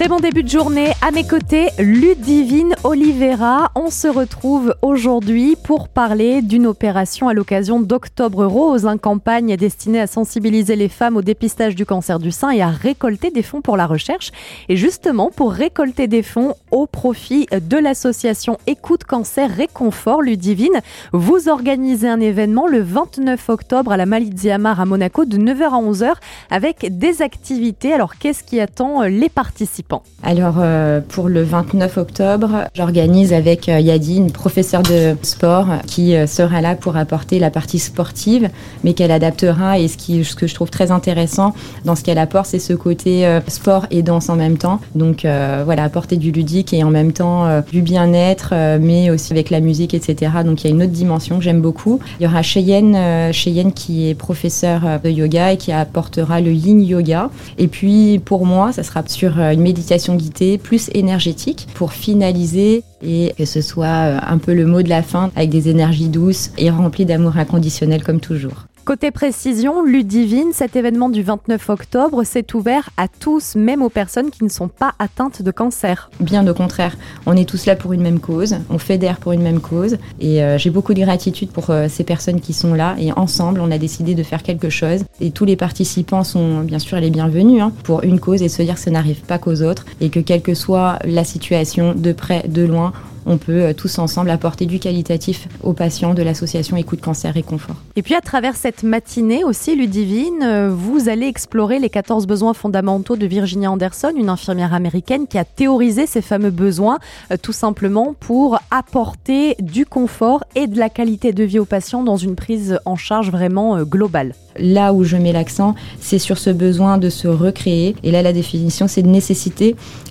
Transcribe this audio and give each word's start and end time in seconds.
Très 0.00 0.08
bon 0.08 0.18
début 0.18 0.42
de 0.42 0.48
journée. 0.48 0.92
À 1.02 1.10
mes 1.10 1.26
côtés, 1.26 1.68
Ludivine 1.78 2.74
Oliveira. 2.84 3.70
On 3.74 3.90
se 3.90 4.08
retrouve 4.08 4.74
aujourd'hui 4.80 5.56
pour 5.62 5.90
parler 5.90 6.40
d'une 6.40 6.66
opération 6.66 7.28
à 7.28 7.34
l'occasion 7.34 7.80
d'Octobre 7.80 8.46
Rose, 8.46 8.86
une 8.86 8.98
campagne 8.98 9.58
destinée 9.58 10.00
à 10.00 10.06
sensibiliser 10.06 10.74
les 10.74 10.88
femmes 10.88 11.18
au 11.18 11.20
dépistage 11.20 11.74
du 11.74 11.84
cancer 11.84 12.18
du 12.18 12.30
sein 12.30 12.48
et 12.48 12.62
à 12.62 12.70
récolter 12.70 13.30
des 13.30 13.42
fonds 13.42 13.60
pour 13.60 13.76
la 13.76 13.86
recherche. 13.86 14.32
Et 14.70 14.76
justement, 14.76 15.30
pour 15.36 15.52
récolter 15.52 16.08
des 16.08 16.22
fonds 16.22 16.54
au 16.70 16.86
profit 16.86 17.46
de 17.52 17.76
l'association 17.76 18.56
Écoute 18.66 19.04
Cancer 19.04 19.50
Réconfort, 19.54 20.22
Ludivine, 20.22 20.80
vous 21.12 21.50
organisez 21.50 22.08
un 22.08 22.20
événement 22.20 22.66
le 22.66 22.80
29 22.80 23.50
octobre 23.50 23.92
à 23.92 23.98
la 23.98 24.06
Maliziamar 24.06 24.80
à 24.80 24.86
Monaco 24.86 25.26
de 25.26 25.36
9h 25.36 25.62
à 25.64 25.82
11h 25.82 26.12
avec 26.48 26.96
des 26.96 27.20
activités. 27.20 27.92
Alors, 27.92 28.16
qu'est-ce 28.16 28.42
qui 28.42 28.60
attend 28.60 29.02
les 29.02 29.28
participants? 29.28 29.89
Alors, 30.22 30.56
euh, 30.58 31.00
pour 31.06 31.28
le 31.28 31.42
29 31.42 31.96
octobre, 31.96 32.50
j'organise 32.74 33.32
avec 33.32 33.68
euh, 33.68 33.80
Yadi, 33.80 34.18
une 34.18 34.30
professeure 34.30 34.82
de 34.82 35.16
sport, 35.22 35.66
qui 35.86 36.14
euh, 36.14 36.26
sera 36.26 36.60
là 36.60 36.74
pour 36.74 36.96
apporter 36.96 37.38
la 37.38 37.50
partie 37.50 37.78
sportive, 37.78 38.50
mais 38.84 38.92
qu'elle 38.92 39.12
adaptera. 39.12 39.78
Et 39.78 39.88
ce, 39.88 40.36
que 40.36 40.46
je 40.46 40.54
trouve 40.54 40.70
très 40.70 40.90
intéressant 40.90 41.54
dans 41.84 41.96
ce 41.96 42.04
qu'elle 42.04 42.18
apporte, 42.18 42.46
c'est 42.46 42.58
ce 42.58 42.74
côté 42.74 43.26
sport 43.48 43.86
et 43.90 44.02
danse 44.02 44.28
en 44.28 44.36
même 44.36 44.58
temps. 44.58 44.80
Donc, 44.94 45.22
voilà, 45.22 45.84
apporter 45.84 46.16
du 46.16 46.30
ludique 46.30 46.72
et 46.72 46.84
en 46.84 46.90
même 46.90 47.12
temps 47.12 47.62
du 47.70 47.82
bien-être, 47.82 48.54
mais 48.80 49.10
aussi 49.10 49.32
avec 49.32 49.50
la 49.50 49.60
musique, 49.60 49.94
etc. 49.94 50.32
Donc, 50.44 50.62
il 50.62 50.68
y 50.68 50.70
a 50.70 50.74
une 50.74 50.82
autre 50.82 50.92
dimension 50.92 51.38
que 51.38 51.44
j'aime 51.44 51.60
beaucoup. 51.60 52.00
Il 52.18 52.24
y 52.24 52.26
aura 52.26 52.42
Cheyenne, 52.42 53.32
Cheyenne 53.32 53.72
qui 53.72 54.08
est 54.08 54.14
professeur 54.14 54.82
de 55.02 55.10
yoga 55.10 55.52
et 55.52 55.56
qui 55.56 55.72
apportera 55.72 56.40
le 56.40 56.52
yin 56.52 56.82
yoga. 56.82 57.30
Et 57.58 57.68
puis, 57.68 58.20
pour 58.24 58.46
moi, 58.46 58.72
ça 58.72 58.82
sera 58.82 59.02
sur 59.06 59.38
une 59.38 59.60
méditation 59.60 59.79
guidée 60.16 60.58
plus 60.58 60.90
énergétique 60.94 61.66
pour 61.74 61.92
finaliser 61.92 62.82
et 63.02 63.34
que 63.36 63.44
ce 63.44 63.60
soit 63.60 63.86
euh, 63.86 64.18
un 64.26 64.38
peu 64.38 64.54
le 64.54 64.66
mot 64.66 64.82
de 64.82 64.88
la 64.88 65.02
fin 65.02 65.30
avec 65.36 65.50
des 65.50 65.68
énergies 65.68 66.08
douces 66.08 66.50
et 66.58 66.70
remplies 66.70 67.06
d'amour 67.06 67.36
inconditionnel 67.36 68.02
comme 68.02 68.20
toujours. 68.20 68.66
Côté 68.90 69.12
précision, 69.12 69.84
Ludivine, 69.84 70.52
cet 70.52 70.74
événement 70.74 71.10
du 71.10 71.22
29 71.22 71.70
octobre 71.70 72.24
s'est 72.24 72.56
ouvert 72.56 72.90
à 72.96 73.06
tous, 73.06 73.54
même 73.54 73.82
aux 73.82 73.88
personnes 73.88 74.32
qui 74.32 74.42
ne 74.42 74.48
sont 74.48 74.66
pas 74.66 74.94
atteintes 74.98 75.42
de 75.42 75.52
cancer. 75.52 76.10
Bien 76.18 76.44
au 76.48 76.54
contraire, 76.54 76.96
on 77.24 77.36
est 77.36 77.48
tous 77.48 77.66
là 77.66 77.76
pour 77.76 77.92
une 77.92 78.02
même 78.02 78.18
cause, 78.18 78.56
on 78.68 78.78
fédère 78.78 79.18
pour 79.18 79.30
une 79.30 79.42
même 79.42 79.60
cause 79.60 79.96
et 80.18 80.42
euh, 80.42 80.58
j'ai 80.58 80.70
beaucoup 80.70 80.92
de 80.92 81.02
gratitude 81.02 81.52
pour 81.52 81.70
euh, 81.70 81.86
ces 81.88 82.02
personnes 82.02 82.40
qui 82.40 82.52
sont 82.52 82.74
là 82.74 82.96
et 82.98 83.12
ensemble 83.12 83.60
on 83.60 83.70
a 83.70 83.78
décidé 83.78 84.16
de 84.16 84.24
faire 84.24 84.42
quelque 84.42 84.70
chose 84.70 85.04
et 85.20 85.30
tous 85.30 85.44
les 85.44 85.54
participants 85.54 86.24
sont 86.24 86.62
bien 86.62 86.80
sûr 86.80 86.98
les 86.98 87.10
bienvenus 87.10 87.62
hein, 87.62 87.70
pour 87.84 88.02
une 88.02 88.18
cause 88.18 88.42
et 88.42 88.48
se 88.48 88.60
dire 88.60 88.74
que 88.74 88.80
ça 88.80 88.90
n'arrive 88.90 89.20
pas 89.20 89.38
qu'aux 89.38 89.62
autres 89.62 89.86
et 90.00 90.10
que 90.10 90.18
quelle 90.18 90.42
que 90.42 90.54
soit 90.54 90.98
la 91.04 91.22
situation, 91.22 91.94
de 91.94 92.10
près, 92.10 92.42
de 92.48 92.64
loin, 92.64 92.92
on 93.26 93.38
peut 93.38 93.62
euh, 93.62 93.72
tous 93.72 93.98
ensemble 93.98 94.30
apporter 94.30 94.66
du 94.66 94.78
qualitatif 94.78 95.48
aux 95.62 95.72
patients 95.72 96.14
de 96.14 96.22
l'association 96.22 96.76
Écoute 96.76 97.00
Cancer 97.00 97.36
et 97.36 97.42
Confort. 97.42 97.76
Et 97.96 98.02
puis 98.02 98.14
à 98.14 98.20
travers 98.20 98.56
cette 98.56 98.82
matinée 98.82 99.44
aussi, 99.44 99.76
Ludivine, 99.76 100.42
euh, 100.42 100.70
vous 100.70 101.08
allez 101.08 101.26
explorer 101.26 101.78
les 101.78 101.90
14 101.90 102.26
besoins 102.26 102.54
fondamentaux 102.54 103.16
de 103.16 103.26
Virginia 103.26 103.70
Anderson, 103.70 104.12
une 104.16 104.28
infirmière 104.28 104.74
américaine 104.74 105.26
qui 105.26 105.38
a 105.38 105.44
théorisé 105.44 106.06
ces 106.06 106.22
fameux 106.22 106.50
besoins 106.50 106.98
euh, 107.30 107.36
tout 107.40 107.52
simplement 107.52 108.14
pour 108.18 108.58
apporter 108.70 109.56
du 109.60 109.86
confort 109.86 110.44
et 110.54 110.66
de 110.66 110.78
la 110.78 110.88
qualité 110.88 111.32
de 111.32 111.44
vie 111.44 111.58
aux 111.58 111.64
patients 111.64 112.02
dans 112.02 112.16
une 112.16 112.36
prise 112.36 112.78
en 112.84 112.96
charge 112.96 113.30
vraiment 113.30 113.82
globale. 113.82 114.34
Là 114.58 114.92
où 114.92 115.04
je 115.04 115.16
mets 115.16 115.32
l'accent, 115.32 115.74
c'est 116.00 116.18
sur 116.18 116.38
ce 116.38 116.50
besoin 116.50 116.98
de 116.98 117.10
se 117.10 117.28
recréer. 117.28 117.96
Et 118.02 118.10
là, 118.10 118.22
la 118.22 118.32
définition, 118.32 118.88
c'est. 118.88 119.04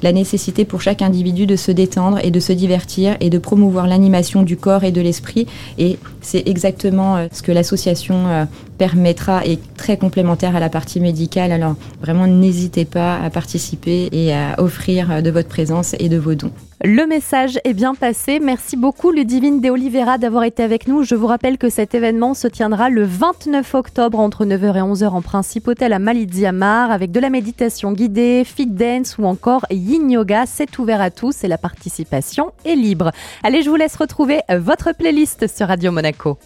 La 0.02 0.12
nécessité 0.12 0.66
pour 0.66 0.82
chaque 0.82 1.02
individu 1.02 1.46
de 1.46 1.56
se 1.56 1.72
détendre 1.72 2.20
et 2.24 2.32
de 2.32 2.40
se 2.40 2.54
divertir 2.54 3.16
et 3.20 3.30
de 3.30 3.38
promouvoir 3.38 3.88
l'animation 3.88 4.44
du 4.44 4.58
corps 4.58 4.84
et 4.84 4.92
de 4.92 5.02
l'esprit. 5.02 5.48
Et 5.78 5.98
c'est 6.22 6.48
exactement 6.48 7.18
euh, 7.18 7.28
ce 7.32 7.42
que 7.42 7.52
l'association 7.52 8.28
euh, 8.28 8.46
permettra 8.78 9.46
et 9.46 9.60
très 9.78 9.98
complémentaire 9.98 10.56
à 10.56 10.60
la 10.60 10.70
partie 10.70 11.00
médicale. 11.00 11.52
Alors 11.52 11.76
vraiment, 12.02 12.28
n'hésitez 12.28 12.86
pas 12.86 13.20
à 13.20 13.30
participer 13.30 14.10
et 14.12 14.34
à 14.34 14.62
offrir 14.62 15.12
euh, 15.12 15.22
de 15.22 15.30
votre 15.30 15.50
présence 15.50 15.96
et 16.00 16.10
de 16.10 16.18
vos 16.18 16.36
dons. 16.36 16.52
Le 16.86 17.06
message 17.06 17.60
est 17.66 17.74
bien 17.74 17.94
passé. 17.94 18.40
Merci 18.40 18.78
beaucoup 18.78 19.12
Ludivine 19.12 19.60
De 19.60 19.70
Oliveira 19.70 20.18
d'avoir 20.18 20.46
été 20.46 20.64
avec 20.64 20.88
nous. 20.88 21.04
Je 21.04 21.14
vous 21.14 21.28
rappelle 21.28 21.58
que 21.58 21.70
cet 21.70 21.94
événement 21.94 22.34
se 22.34 22.48
tiendra 22.48 22.90
le 22.90 23.04
29 23.04 23.76
octobre 23.76 24.18
entre 24.18 24.39
9h 24.46 24.78
et 24.78 24.82
11h 24.82 25.10
en 25.10 25.22
principauté 25.22 25.86
à 25.86 26.00
Maliziamar 26.00 26.90
avec 26.90 27.12
de 27.12 27.20
la 27.20 27.30
méditation 27.30 27.92
guidée, 27.92 28.44
fit 28.44 28.66
dance 28.66 29.18
ou 29.20 29.26
encore 29.26 29.66
yin 29.70 30.10
yoga. 30.10 30.46
C'est 30.48 30.80
ouvert 30.80 31.02
à 31.02 31.12
tous 31.12 31.44
et 31.44 31.48
la 31.48 31.60
participation 31.60 32.52
est 32.66 32.76
libre. 32.76 33.12
Allez, 33.44 33.62
je 33.62 33.70
vous 33.70 33.76
laisse 33.76 33.96
retrouver 33.96 34.40
votre 34.50 34.96
playlist 34.96 35.46
sur 35.48 35.68
Radio 35.68 35.92
Monaco. 35.92 36.40